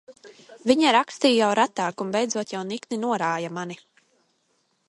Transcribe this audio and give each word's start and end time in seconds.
Viņa 0.71 0.93
rakstīja 0.95 1.35
jau 1.43 1.51
retāk 1.59 2.03
un 2.05 2.15
beidzot 2.17 2.57
jau 2.57 2.65
nikni 2.73 3.01
norāja 3.07 3.53
mani. 3.59 3.79